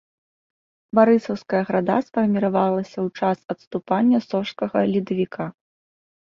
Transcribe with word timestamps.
Барысаўская 0.99 1.59
града 1.69 1.97
сфарміравалася 2.07 2.97
ў 3.05 3.21
час 3.21 3.37
адступання 3.55 4.19
сожскага 4.29 4.77
ледавіка. 4.95 5.45